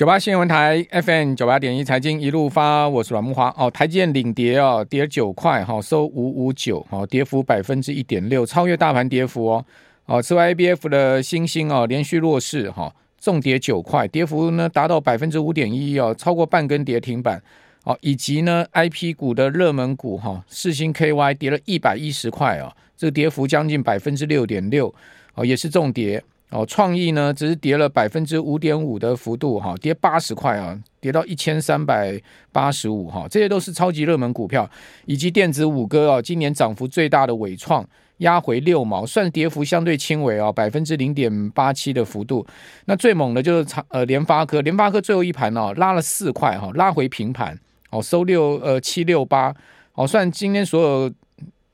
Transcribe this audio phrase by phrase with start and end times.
[0.00, 3.70] 九八新闻台 FM 九八点一财经一路发，我是阮木华哦。
[3.70, 9.64] 台积电领跌哦，跌九块哈，收五五九，哦，跌幅百分之一点六，超越大盘跌幅哦。
[10.06, 12.90] 哦，此外 ABF 的欣兴哦，连续弱势哈，
[13.20, 17.42] 重跌九块，跌幅呢达到百分之五点一哦，超过半根跌停板
[17.84, 17.94] 哦。
[18.00, 24.94] 以及呢 IP 股的热门股哈，四星 KY 跌了一百一十块哦，这个跌幅将近百分之六点六
[25.34, 26.24] 哦，也是重跌。
[26.50, 34.68] 哦，创意呢只是跌了百分之五点五的幅度哈，跌八十块啊，跌到一千三百八十五哈，这些都是超级热门股票，
[35.06, 42.44] 以及电子五哥啊，今年涨幅最大的纬创压回六毛，算跌幅相对轻微啊，百分之零点八七的幅度。
[42.86, 47.56] 那最猛的就是长呃联发科，联发科最后一盘哦拉了四块哈，拉回平盘
[47.90, 49.54] 哦，收六呃七六八
[49.94, 51.12] 哦，算今天所有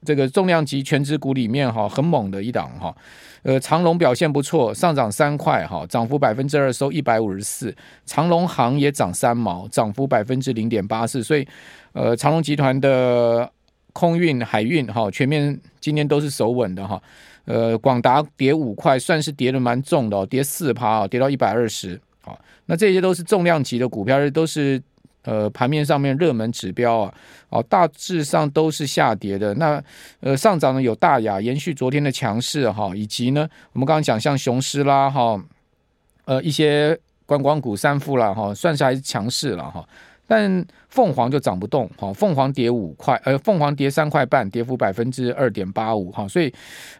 [0.04, 2.94] 这个重量级全值股里面哈很猛的一档哈。
[3.46, 7.72] 呃，长隆表现不错，上涨三块哈，涨幅百分之二，收一百五十四。
[8.04, 11.22] 长隆行也涨三毛，涨幅百分之零点八四。
[11.22, 11.46] 所以，
[11.92, 13.48] 呃，长荣集团的
[13.92, 17.00] 空运、海运哈，全面今天都是守稳的哈。
[17.44, 22.00] 呃，广达跌五块，算是跌得蛮重的，跌四趴啊，跌到一百二十。
[22.22, 24.82] 好，那这些都是重量级的股票，都是。
[25.26, 27.14] 呃，盘面上面热门指标啊，
[27.50, 29.52] 哦，大致上都是下跌的。
[29.54, 29.82] 那
[30.20, 35.38] 呃，上涨呢有大雅延续昨天的强势哈，以及呢，我们刚刚讲像雄狮啦哈，
[36.24, 39.86] 呃，一些观光股三富啦哈，算是还是强势了哈。
[40.26, 46.52] 但凤凰就涨不动哈，凤凰跌五块，呃，凤凰跌三块半，跌幅百分之二点八五哈，所以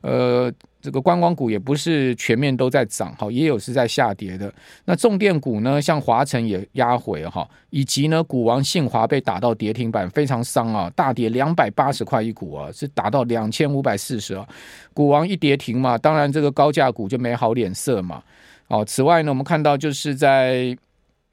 [0.03, 0.53] 呃。
[0.83, 4.53] 这个观光股也不是全面都在涨哈，也有是在下跌的。
[4.85, 14.47] 那重电股呢，像华城也压回哈，以及呢，股王信华被打到跌停板，非常伤啊，大跌两百八十块一股啊，是打到两千五百四十啊。
[14.95, 18.23] 股王一跌停嘛，当然这个高价股就没好脸色嘛。
[18.69, 20.77] 哦，此外呢，我们看到就是在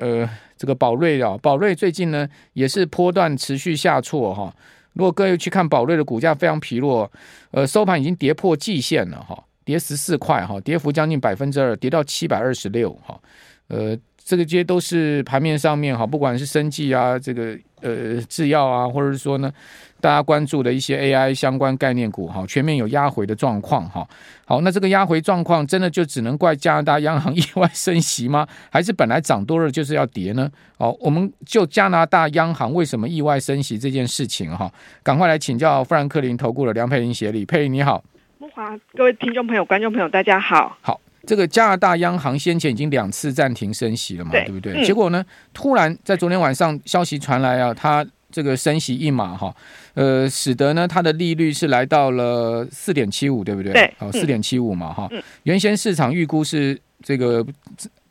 [0.03, 4.53] 呃这个宝瑞啊，宝瑞最近呢也是波段持续下挫哈。
[4.93, 7.09] 如果各位去看宝瑞的股价非常疲弱，
[7.51, 13.19] 呃，收盘已经跌破季线了哈，跌十四块哈，跌幅将近百分之二，跌到七百二十六哈，
[13.69, 17.57] 呃，这个些都是盘面上面哈，不管是生技啊，这个。
[17.85, 19.51] 呃，制药啊，或者是说呢，
[19.99, 24.07] 大家关注的一些 AI 相关概念股哈，全面有压回的状况哈。
[24.45, 28.47] 好，那这个压回状况真的就只能怪加拿大央行意外升息吗？
[28.71, 30.49] 还是本来涨多了就是要跌呢？
[30.77, 34.71] 好，我们就加拿大央行为什么意外升息这件事情哈，
[35.03, 38.01] 赶快来请教富兰克林投顾的梁佩玲协理，佩玲你好。
[38.37, 40.77] 慕驊，各位听众朋友、观众朋友，大家好。
[40.79, 41.02] 好。
[41.25, 44.73] 这个加拿大央行先前已经两次暂停升息了嘛，对，对不对？
[44.73, 45.23] 嗯、结果呢，
[45.53, 49.55] 突然在昨天晚上消息传来啊，它这个升息一码哈，
[49.93, 53.71] 呃，使得呢它的利率是来到了四点七五，对不对？
[53.73, 55.07] 对，好，四点七五嘛哈。
[55.11, 57.45] 嗯、原先市场预估是这个。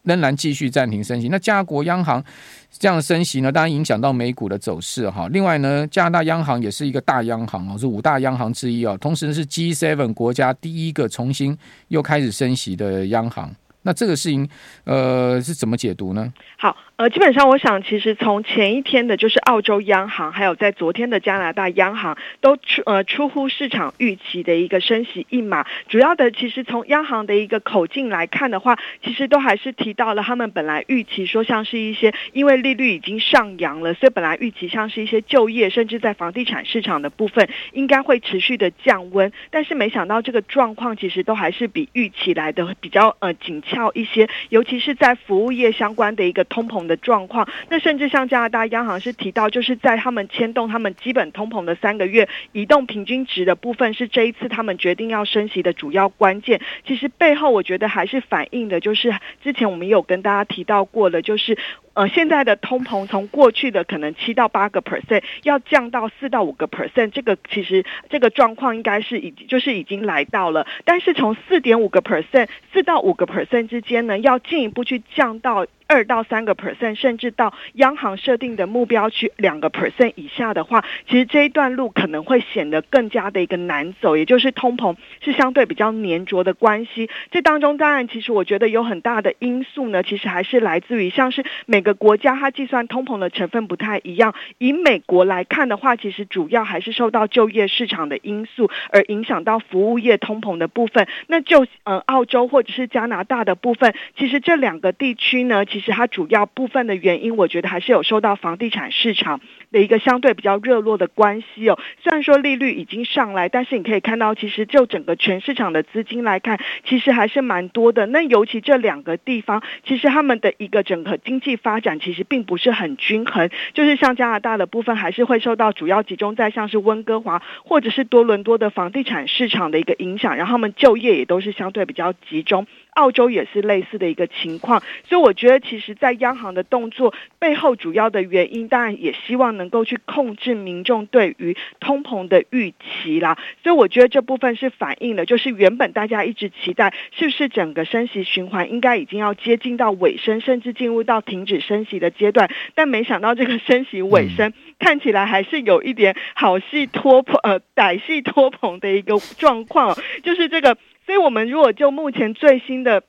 [0.04, 2.22] 仍然继续暂停升息，那加国央行
[2.70, 5.28] 这样升息呢，当然影响到美股的走势哈。
[5.28, 11.56] 另外呢，加拿大央行也是一个大央行哦，是五大央行之一哦，同时是 G Seven 国家第一个重新
[11.88, 13.54] 又开始升息的央行。
[13.82, 14.48] 那这个事情，
[14.84, 16.32] 呃，是怎么解读呢？
[16.58, 16.76] 好。
[17.02, 25.66] 呃，基本上我想，其实从前一天的，就是澳洲央行，还有在昨天的加拿大央行，都出呃出乎市场预期的一个升息一码。
[25.88, 39.32] 主要的，其实从央行的一个口径来看的话，其实都还是提到了他们本来预期说，像是一些因为利率已经上扬了，所以本来预期像是一些就业，甚至在房地产市场的部分，应该会持续的降温。
[39.50, 46.91] 但是没想到这个状况其实都还是比预期来的比较呃紧俏一些，尤其是在服务业相关的一个通膨的。
[46.92, 56.60] 的状况，那甚至像加拿大央行是提到，就是在他们牵动他们基本通膨的三个月移动平均值的部分，是这一次他们决定要升息的主要关键。
[56.86, 61.56] 其实背后我觉得还是反映的，就是之前我们有跟大家提到过的，就是。
[61.94, 87.10] 呃，现在的通膨从过去的可能七到八个 percent 要降到四到五个 percent，这个其实这个状况应该是已经就是已经来到了，但是从四点五个 percent 四到五个 percent 之间呢，要进一步去降到二到三个 percent，甚至到央行设定的目标区两个 percent 以下的话，其实这一段路可能会显得更加的一个难走，也就是通膨是相对比较黏着的关系。
[87.30, 91.81] 这当中当然，其实我觉得有很大的因素呢，其实还是来自于像是美。
[91.82, 94.34] 每个国家它计算通膨的成分不太一样。
[94.58, 101.08] 以美国来看的话，其实主要还是受到就业市场的因素而影响到服务业通膨的部分。
[101.26, 109.40] 那就呃澳洲或者是加拿大的部分，其实这两个地区呢，其其实它主要部分的原因，我觉得还是有受到房地产市场
[109.72, 111.76] 的一个相对比较热络的关系哦。
[112.04, 118.06] 虽然说利率已经上来，但是你可以看到，其实就整个全市场的资金来看，其实还是蛮多的。
[118.06, 132.66] 那尤其这两个地方，其实他们的一个整个经济发发展其实并不是很均衡，就是像加拿大的部分，还是会受到主要集中在像是温哥华或者是多伦多的房地产市场的一个影响，然后他们就业也都是相对比较集中。
[132.94, 143.38] 澳洲也是类似的一个情况，所以我觉得，其实，在央行的动作背后，主要的原因当然也希望能够去控制民众对于通膨的预期啦。
[143.62, 160.76] 所以我觉得这部分是反映了，就是原本大家一直期待，是不是整个升息循环应该已经要接近到尾声，甚至进入到停止升息的阶段，但没想到这个升息尾声看起来还是有一点好戏拖棚，呃，歹戏拖棚的一个状况，就是这个。
[161.06, 163.02] 所以，我们如果就目前最新的。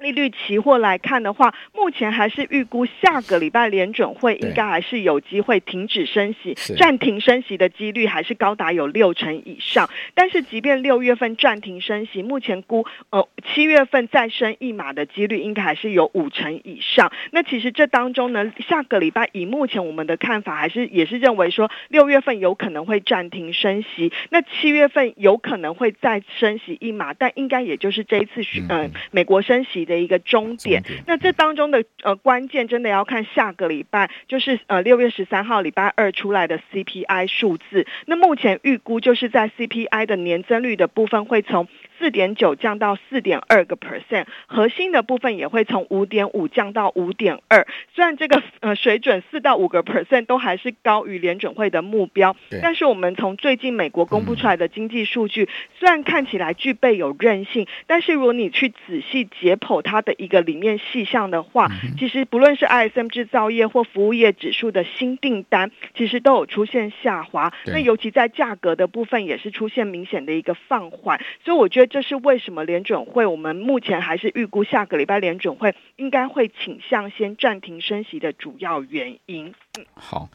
[0.00, 9.90] 利率期货来看的话，目前还是预估下个礼拜联准会应该还是有机会停止升息，暂停升息的几率还是高达有六成以上。
[10.14, 17.12] 但是，即便六月份暂停升息，目前估呃七月份再升一码的几率应该还是有五成以上。
[17.30, 29.89] 那其实这当中呢，下个礼拜以目前我们的看法，还是也是认为说六月份有可能会暂停升息，那七月份有可能会再升息一码，但应该也就是这一次嗯、呃、美国升息。
[29.90, 37.86] 的一个终点，那这当中的呃关键真的要看下个礼拜，就是呃六月十三号礼拜二出来的 CPI 数字。
[38.06, 41.68] 那目前预估就是在 CPI 的年增率的部分会从。
[42.00, 47.66] 四点九降到四点二个 percent，核心的部分也会从五点五降到五点二。
[47.94, 55.46] 虽然这个呃水准四到五个 percent 都还是高于联准会的目标，但是我们从最近美国公布出来的经济数据，
[55.78, 67.52] 虽然看起来具备有韧性，但是如果你去仔细解剖它的一个里面细项的话，其实不论是 ISM 制造业或服务业指数的新订单，其实都有出现下滑。
[67.66, 71.89] 那尤其在价格的部分也是出现明显的一个放缓，所以我觉得。
[71.90, 73.26] 这是为什么联准会？
[73.26, 79.52] 我们目前还是预估下个礼拜联准会应该会倾向先暂停升息的主要原因。
[79.78, 80.30] 嗯，好，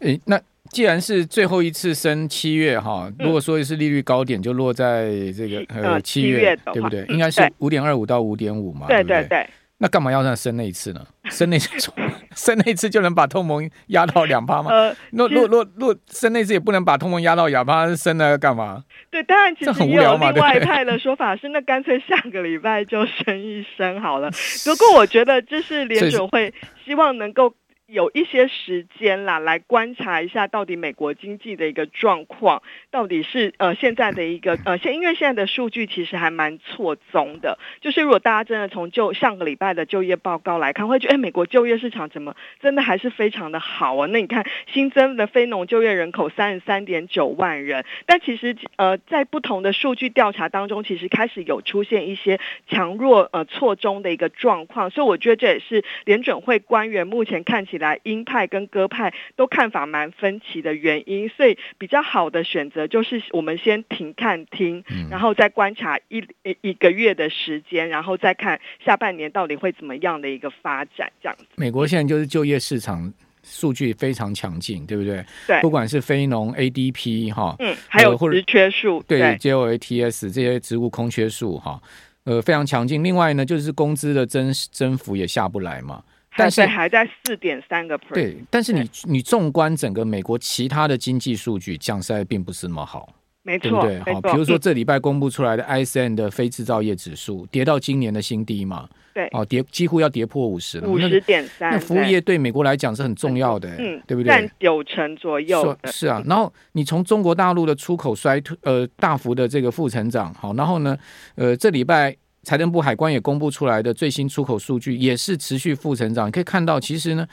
[0.00, 0.40] 诶，那
[0.70, 7.04] 既然是最后一次升七月哈，如果说是利率高点就落在这个呃七月，对不对？
[7.10, 9.46] 应该是五点二五到五点五嘛，对对对。
[9.76, 11.06] 那干嘛要再升那一次呢？
[11.30, 11.92] 升那次，
[12.34, 14.70] 生那次就能把通膨压到两趴吗？
[14.70, 18.84] 呃，若若若若生那次也不能把通膨压到两趴，生了干嘛？
[19.10, 24.30] 对，当然其实也有另外派的说法是，那干脆下个礼拜就升一升好了。
[24.64, 26.52] 不过我觉得这是联准会
[26.84, 27.54] 希望能够。
[27.94, 32.60] 有一些时间啦，来观察一下到底美国经济的一个状况，
[32.90, 44.08] 到底是呃现在的一个呃现因为现在的数据其实还蛮错综的，就是如果大家真的从就上个礼拜的就业报告来看，会觉得哎美国就业市场怎么真的还是非常的好啊？
[44.10, 57.74] 那你看新增的非农就业人口三十三点九万人，但其实呃在不同的数据调查当中，其实开始有出现一些强弱呃错综的一个状况，所以我觉得这也是联准会官员目前看起。
[57.74, 66.24] 起来，鹰派跟鸽派都看法蛮分歧的原因，所以比较好的选择就是我们先停看听，然后再观察一
[66.62, 71.12] 一个月的时间，然后再看下半年到底会怎么样的一个发展。
[71.22, 75.22] 这样子，美国现在就是就业市场数据非常强劲，对不对？
[75.46, 81.78] 对，不管是非农 ADP 哈，嗯，还有职缺数，对，JOATS 这些职务空缺数哈，
[82.24, 83.04] 呃，非常强劲。
[83.04, 86.02] 另外呢，就是工资的增增幅也下不来嘛。
[86.36, 88.14] 但是还在四点三个 percent。
[88.14, 93.08] 对，但是你你纵观整个美国其他的经济数据，讲实在并不是那么好，
[93.42, 94.14] 没错，对不对？
[94.14, 101.70] 好，比如说这礼拜公布出来的 ISM 的非制造业指数跌到今年的新低嘛，对，哦，跌几乎要跌破五十了，五十点三。
[101.72, 104.30] 那服务业对美国来讲是很重要的，嗯，对不对？
[104.30, 105.76] 占九成左右。
[105.84, 110.96] 是啊，然后你从中国大陆的出口衰退，呃，大幅的这个负成长，好，然后呢，
[111.36, 112.16] 呃，这礼拜。
[112.44, 117.26] 财政部海关也公布出来的最新出口数据也是持续负成长，你可以看到，其实呢，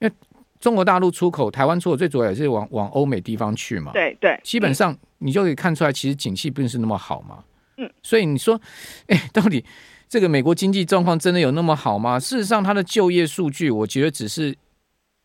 [0.00, 0.14] 因为
[0.60, 7.44] 中国大陆出口，台湾出口最主要也是往往欧美地方去嘛，对对，基本上你就可以看出来，其实景气并不是那么好嘛，
[7.78, 8.60] 嗯，所以你说，
[9.06, 9.64] 哎，到底
[10.08, 12.18] 这个美国经济状况真的有那么好吗？
[12.18, 14.56] 事实上，它的就业数据，我觉得只是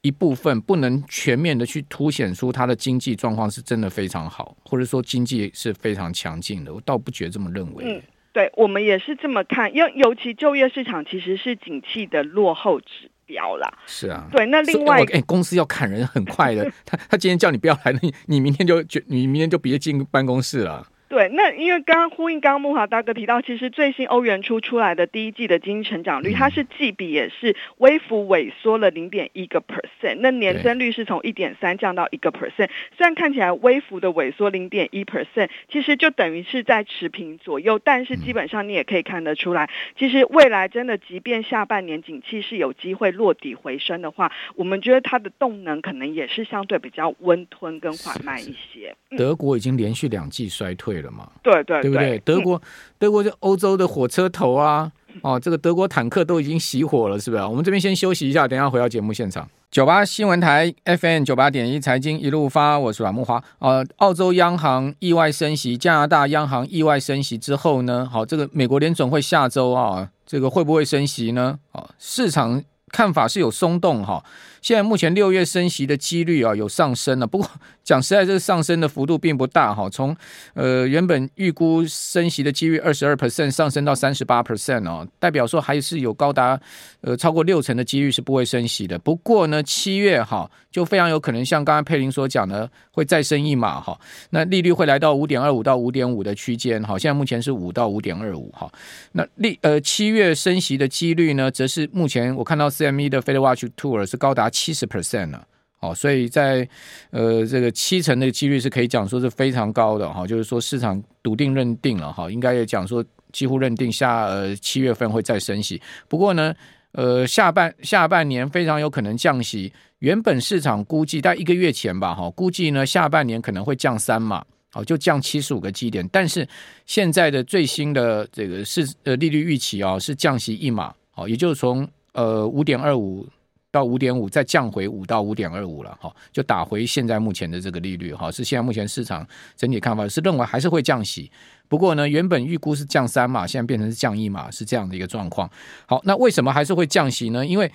[0.01, 7.85] 一部分，不能全面的去凸显出它的经济状况是真的非常好，或者说经济是非常强劲的，我倒不觉得这么认为。
[7.85, 8.01] 嗯
[8.33, 13.73] 对，我们也是这么看，因为尤其就业市场其实是景气的落后指标啦。
[13.85, 20.87] 是啊，对，那另外，哎，公司要砍人很快的，他他今天叫你不要来，你你明天就你明天就别进办公室了。
[21.21, 48.95] 对，那因为刚刚呼应刚刚木华大哥提到，其实最新欧元出出来的第一季的经济成长率，嗯、它是季比也是微幅萎缩了零点一个 percent，那年增率是从一点三降到一个 percent，虽然看起来微幅的萎缩零点一 percent，其实就等于是在持平左右，但是基本上你也可以看得出来，其实未来真的即便下半年景气是有机会落底回升的话，我们觉得它的动能可能也是相对比较温吞跟缓慢一些。
[49.15, 51.27] 德国已经连续两季衰退了嘛？
[51.43, 52.19] 对对对，对不对？
[52.19, 52.61] 德国，嗯、
[52.97, 54.91] 德国就欧洲的火车头啊，
[55.21, 57.43] 哦，这个德国坦克都已经熄火了，是不是？
[57.43, 59.47] 我们这边先休息一下，等一下回到节目现场。
[59.69, 63.41] 九八新闻台 FM 九八点一财经一路发，我是阮木华。
[63.59, 71.57] 呃，澳洲央行意外升息，加拿大央行意外升息之后呢，好，这个美国联总会下周啊，这个会不会升息呢？
[71.71, 74.21] 啊，市场看法是有松动哈。
[74.61, 77.49] 现在目前六月升息的几率啊有上升了，不过
[77.83, 79.89] 讲实在，这个上升的幅度并不大哈。
[79.89, 80.15] 从
[80.53, 86.59] 呃原本预估升息的几率二十二 percent 上升到三十八 percent 哦，代表说还是有高达
[87.01, 88.99] 呃超过六成的几率是不会升息的。
[88.99, 93.99] 不过呢，七月哈就非常有可能像刚才佩林所讲的，会再升一码哈。
[94.29, 96.99] 那利率会来到五点二五到五点五的区间哈。
[96.99, 98.71] 现在目前是五到五点二五哈。
[99.13, 104.50] 那利呃七月升息的几率呢，则是目前我看到 CME 的 Fed Watch Tour 是高达。
[104.51, 105.47] 七十 percent 了，
[105.79, 106.67] 哦，所以在
[107.09, 116.53] 呃这个七成的几率是可以讲说是非常高的哈，就是说市场笃定认定了哈，应该也讲说几乎认定下呃七月份会再升息，不过呢
[116.91, 126.47] 呃下半下半年非常有可能降息，原本市场估计在一个月前吧哈，估计呢下半年可能会降三码，哦就降七十五个基点，但是
[126.85, 133.27] 现在的最新的这个是呃利率预期啊是降息一码，哦也就是从呃五点二五。
[133.71, 139.25] 到五点五，再降回五到五点二五了，哈，就打回现在目前的这个利率，哈，是现在目前市场
[139.55, 141.31] 整体看法是认为还是会降息，
[141.69, 145.49] 不过呢，原本预估是降三嘛，现在变成是降一嘛，是这样的一个状况。
[145.85, 147.45] 好，那为什么还是会降息呢？
[147.45, 147.71] 因为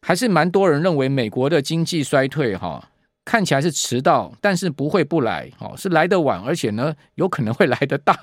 [0.00, 2.88] 还是蛮多人认为美国的经济衰退，哈，
[3.26, 8.18] 看起来是迟到，但是不会不来，哈，是来得晚，而且呢，有可能会来得大。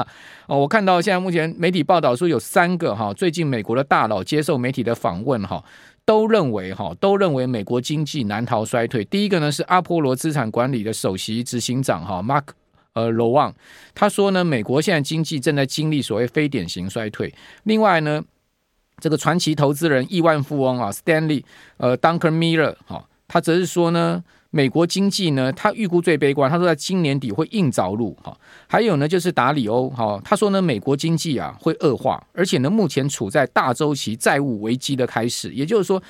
[0.48, 5.64] 哦，我看到现在目前媒体报道说有三个哈，最近美国的大佬接受媒体的访问，哈。
[6.06, 9.06] 都认为哈，都认为美国经济难逃衰退。
[9.06, 12.54] 第一个呢是阿波罗资产管理的首席执行长哈，Mark
[12.94, 13.54] 呃罗旺，
[13.94, 17.34] 他说呢，美国现在经济正在经历所谓非典型衰退。
[17.64, 18.24] 另外呢，
[19.00, 21.44] 这个传奇投资人亿万富翁啊，Stanley
[21.78, 24.24] 呃 Duncan Miller 哈，他则是说呢。
[24.52, 28.38] 美国经济呢，他预估最悲观，他说在今年底会硬着陆哈。
[28.68, 36.02] 还有呢，就是达里欧哈，他说呢，美国经济啊会恶化，而且呢，目前处在大周期债务危机的开始，也就是说。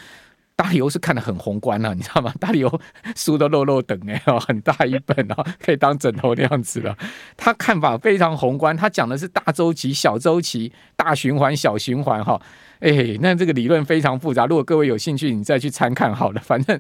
[0.54, 2.32] 达里欧是看得很宏观啊，你知道吗？
[2.40, 2.80] 达里欧
[3.16, 6.96] 书都漏漏等哎， 很大一本啊，可以当枕头那样子的。
[7.36, 12.40] 他看法非常宏观，他讲的是大周期、小周期、大循环、小循环哈。
[12.80, 16.42] 哎，那这个理论非常复杂，如果各位有兴趣，你再去参看好了。
[16.44, 16.80] 反正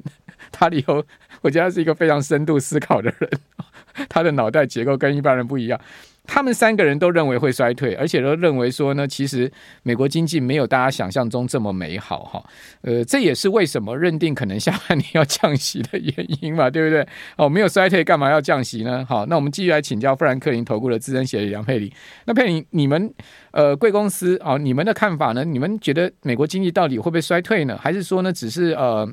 [0.62, 1.04] 达里欧，
[1.42, 3.30] 我觉得他是一个非常深度思考的人，
[4.08, 5.82] 他的脑袋结构跟一般人不一样。
[6.28, 9.52] 他们三个人都认为会衰退，而且都认为说呢，其实
[9.82, 12.44] 美国经济没有大家想象中这么美好哈。
[12.82, 17.06] 呃，这也是为什么认定可能下半年要降息的原因嘛， 对不对？
[17.38, 19.04] 哦，没有衰退，干嘛要降息呢？
[19.10, 21.92] 好，那我们继续来请教富兰克林投顾的资深协理杨佩玲。
[22.26, 23.12] 那佩玲，你们
[23.50, 25.44] 呃贵公司啊，你们的看法呢？
[25.44, 27.78] 你们觉得美国经济到底会不会衰退呢？
[27.82, 29.12] 还是说呢，只是呃？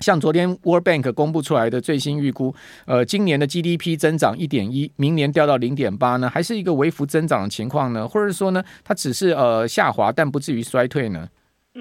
[0.00, 2.54] 像昨天 World Bank 公布出来的最新预估，
[2.86, 8.08] 呃，今年的 GDP 增长一点一，明年掉到零点八呢，还是一个微幅增长的情况呢？
[8.08, 11.28] 或者说呢，它只是呃下滑，但不至于衰退呢？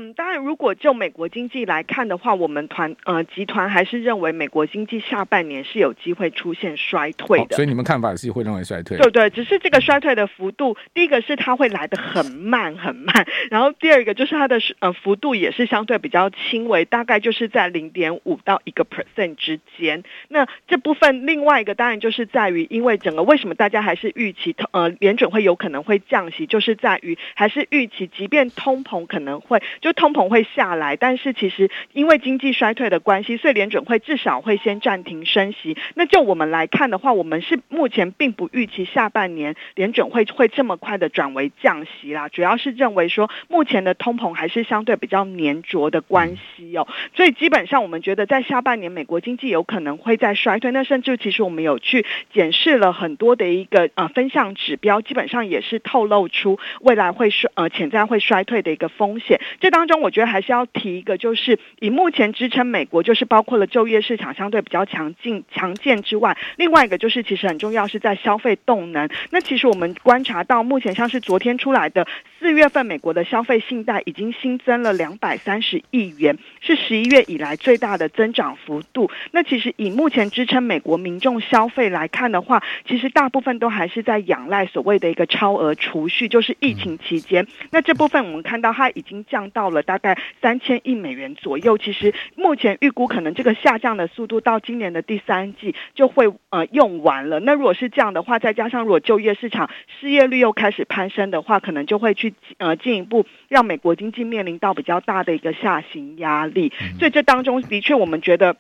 [0.09, 7.55] 嗯，当然，如果就美国经济来看的话，我们团呃集团还是认为美国经济下半年是有机会出现衰退的。
[7.55, 8.97] 所以你们看法是会认为衰退？
[8.97, 20.03] 对对，只是这个衰退的幅度，第一个是它会来的很慢很慢，然后第二个就是它的呃幅度也是相对比较轻微，大概就是在零点五到一个 percent 之间。
[20.29, 29.61] 那这部分另外一个当然就是在于，因为整个为什么大家还是预期呃联准会有可能会降息，就是在于还是预期，即便通膨可能会。
[29.81, 35.77] 就通膨会下来，但是其实因为经济衰退的关系，所以联准会至少会先暂停升息。
[35.95, 42.29] 那就我们来看的话，我们是目前并不预期下半年联准会会这么快的转为降息啦。
[42.29, 46.87] 主要是认为说目前的通膨还是相对比较粘着的关系哦。
[47.13, 50.71] 所以基本上我们觉得在下半年美国经济有可能会在衰退。
[50.71, 59.41] 那甚至其实我们有去检视了很多的一个呃分项指标，基本上也是透露出未来会衰呃潜在会衰退的一个风险。
[59.59, 69.09] 这当中我觉得还是要提一个，就是以目前支撑美国，就是包括了就业市场相对比较强劲强健之外，另外一个就是其实很重要是在消费动能。
[69.31, 72.07] 那其实我们观察到目前像是昨天出来的
[72.39, 79.09] 四月份美国的消费信贷已经新增了两百三十亿元，是十一月以来最大的增长幅度。
[79.31, 87.47] 那其实以目前支撑美国民众消费来看的话，其实大部分都还是在仰赖所谓的一个超额储蓄，就是疫情期间。
[87.71, 91.77] 那这部分我们看到它已经降到了大概三千亿美元左右。
[91.77, 97.39] 其实目前预估可能这个下降的速度到今年的第三季就会呃用完了。
[97.39, 99.69] 那如果是这样的话，再加上如果就业市场
[99.99, 106.71] 失业率又开始攀升的话，可能就会去呃进一步让美国经济面临到比较大的一个下行压力。
[106.97, 108.55] 所以这当中的确我们觉得。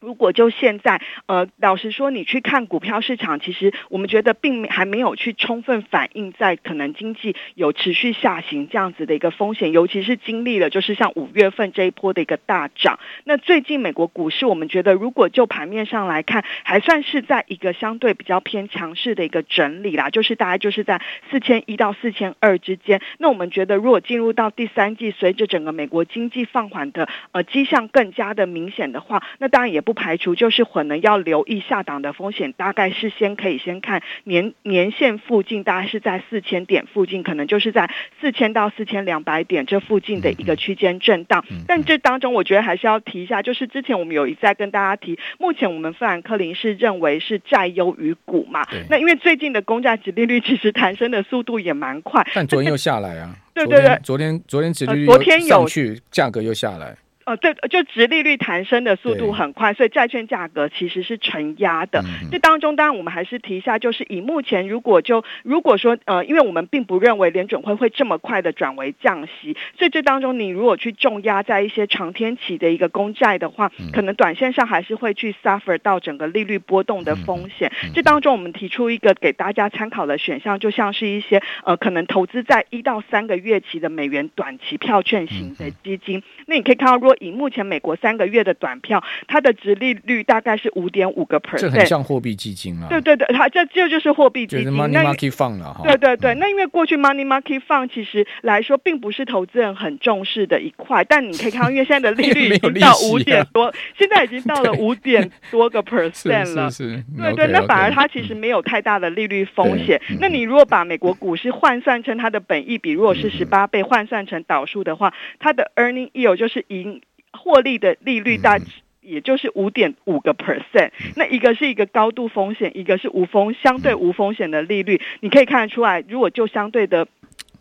[0.00, 13.00] 如果就现在，呃，老实说，你去看股票市场，其实我们觉得并还没有去充分反映在可能经济有持续下行这样子的一个风险，尤其是经历了就是像五月份这一波的一个大涨。
[13.24, 23.02] 那最近美国股市，我们觉得如果就盘面上来看，还算是在一个相对比较偏强势的一个整理啦，就是大概就是在四千一到四千二之间。
[23.18, 29.82] 那我们觉得，如果进入到第三季，随着整个美国经济放缓的呃迹象更加的明显的话，那当然也。
[29.88, 37.90] 不排除就是可能要留意下档的风险，大概是先可以先看年年线附近，大概是在四千点附近，可能就是在
[38.20, 41.42] 四千到四千两百点这附近的一个区间震荡。
[41.66, 48.62] 但这当中，我觉得还是要提一下，就是之前我们有一再跟大家提，目前我们富兰克林是认为是债优于股嘛。
[48.90, 53.34] 那因为最近的公债殖利率其实弹升的速度也蛮快，但昨天又下来啊。
[53.56, 56.94] 对对对，昨天昨天殖利率昨天有去，价格又下来。
[57.28, 62.02] 呃，对，就殖利率弹升的速度很快，所以债券价格其实是承压的。
[62.32, 77.70] 这当中，当然我们还是提一下，就是以目前如果就如果说呃，因为我们并不认为联准会会这么快的转为降息，所以这当中你如果去重压在一些长天期的一个公债的话，可能短线上还是会去 suffer 到整个利率波动的风险。
[77.94, 86.22] 这当中我们提出一个给大家参考的选项，就像是一些呃，可能投资在一到三个月期的美元短期票券型的基金。
[86.46, 92.86] 那你可以看到，如果以目前美国三个月的短票，它的殖利率大概是五点五个 percent，这很像货币基金啊。
[92.88, 94.72] 对对对，它这这就是货币基金。
[94.72, 95.82] Money Market Fund 了哈。
[95.84, 101.04] 对对对，那因为过去 Money Market Fund 其实来说，并不是投资人很重视的一块。
[101.04, 106.70] 但你可以看到，因为现在的利率已经到五点多， 现在已经到了五点多个 percent 了。
[106.70, 107.04] 是是。
[107.16, 110.00] 对对，那反而它其实没有太大的利率风险。
[110.20, 117.00] 那你如果把美国股市换算成它的本益比，如果是十八倍，换算成倒数的话，它的 Earning Yield 就是赢。
[117.32, 118.58] 获利的利率大，
[119.00, 120.90] 也就是五点五个 percent。
[121.16, 125.00] 那一个是一个高度风险，一个是无风相对无风险的利率。
[125.20, 127.06] 你可以看得出来，如果就相对的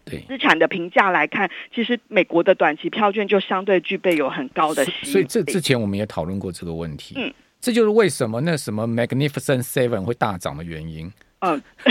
[0.06, 5.12] 资产的评价来看，其实美国的短期票券就相对具备有很高的吸引力。
[5.12, 7.16] 所以这之前我们也讨论过这个问题。
[7.18, 11.12] 嗯，这就是为什么那什么 Magnificent Seven 会大涨的原因。
[11.40, 11.62] 嗯，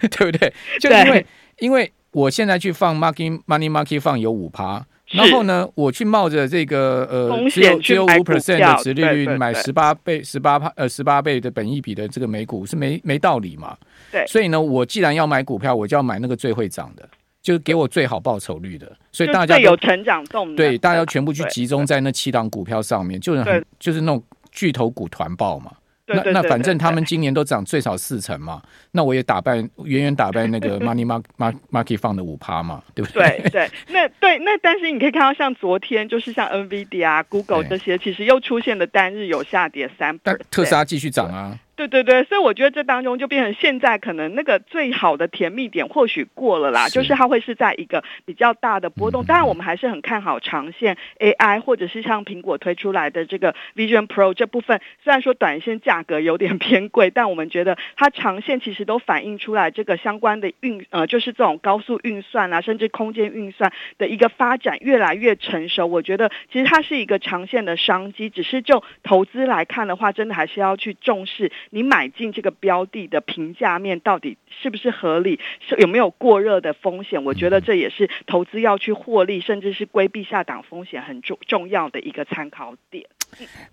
[0.00, 0.52] 对不对？
[0.80, 1.26] 就因为
[1.58, 4.84] 因为我现在去放 Money Money Market Fund 有五趴。
[5.10, 13.76] 然后呢，我去冒着这个呃，只有只有五 percent 的殖利率买十八倍、十八趴呃十八倍的本益比的这个美股是没没道理嘛？
[14.12, 17.08] 对，所以呢，我既然要买股票，我就要买那个最会涨的，
[17.40, 18.90] 就是给我最好报酬率的。
[19.10, 25.72] 所以大家有成长动能，对，大家全部去集中在那七档股票上面，就是很就是那种巨头股团报嘛。
[26.08, 33.40] 那那反正他们今年都涨最少四成嘛，那我也打败远远打败那个 money market market fund 的五趴嘛，对不对？
[33.44, 41.58] 对对，那对那但是你可以看到，像昨天就是像 NVIDIA 啊、Google 这些，其实又出现了单日有下跌三，但特斯拉继续涨啊。
[41.78, 49.22] 对对对，所以我觉得这当中就变成现在可能那个最好的甜蜜点或许过了啦，是就是它会是在一个比较大的波动。
[49.22, 54.80] 嗯、当然，我们还是很看好长线 AI，或者是像苹果推出来的这个 Vision Pro 这部分。
[55.04, 65.86] 虽然说短线价格有点 偏贵，但我们觉得它长线其实都反映出来这个相关的运呃，就是这种高速运算啊，甚至空间运算的一个发展越来越成熟。
[65.86, 71.52] 我觉得其实它是一个长线的商机，只是就投资来看的话，真的还是要去重视。
[71.70, 75.38] 你买进这个标的的评价面到底是不是合理？
[75.60, 77.22] 是有没有过热的风险？
[77.24, 83.04] 我觉得这也是投资要去获利，甚至是规避下档风险很重重要的一个参考点。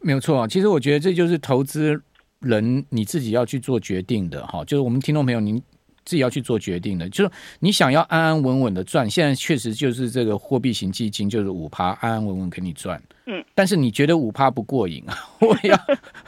[0.01, 2.01] 没有错啊，其实我觉得这就是投资
[2.41, 4.63] 人你自己要去做决定的哈。
[4.65, 5.61] 就是我们听众朋友，您
[6.03, 13.01] 自己要去做决定的，就是你想要安安稳稳的赚，现在确实就是这个货币型基金就是五趴，安安稳稳给你赚。
[13.27, 15.17] 嗯，但是你觉得五趴不过瘾啊？
[15.41, 15.79] 我要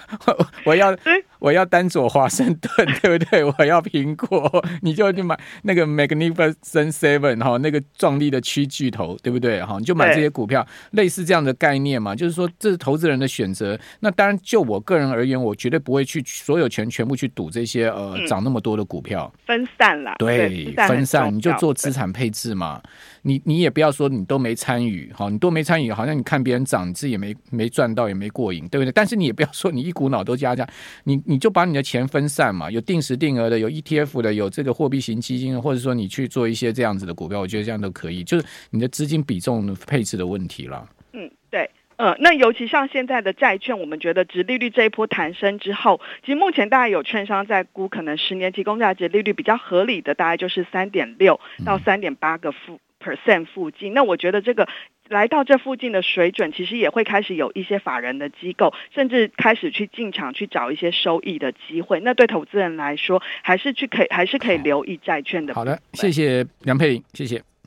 [0.66, 0.98] 我要
[1.40, 3.44] 我要丹佐华盛顿，对不对？
[3.44, 9.62] 我要苹果，你就去买那个 Magnificent Seven 哈，那个壮丽的区巨头，对不对？
[9.64, 13.80] 哈，你就买这些股票，类似这样的概念嘛，就是说这是投资人的选择。
[14.00, 22.82] 那当然，就我个人而言，我绝对不会去所有权全部去赌这些呃涨那么多的股票，分散了，对，分散，你就做资产配置嘛。
[23.24, 28.92] 你你也不要说你都没参与，哈，你都没参与，好像你看别人涨，你自己也没没赚到，也没过瘾，对不对？
[28.92, 30.68] 但是你也不要说你一股脑都加价，
[31.04, 40.88] 你你就把你的钱分散嘛，有定时定额的，有 ETF 的，有这个货币型基金，或者说你去做一些这样子的股票，我觉得这样都可以，就是你的资金比重配置的问题了。
[41.14, 52.80] 嗯，对，呃，那尤其像现在的债券，我们觉得殖利率这一波弹升之后，其实目前大概有券商在估，可能十年期公债值利率比较合理的，大概就是三点六到三点八个负。
[53.08, 54.68] Percent 附近，那我觉得这个
[55.08, 62.02] 来到这附近的水准，其实也会开始有一些法人的机构，甚至开始去进场去找一些收益的机会。
[62.02, 65.54] 那对投资人来说，还是去可以还是可以留意债券的。
[65.54, 67.42] 好的，谢谢梁佩玲，谢谢。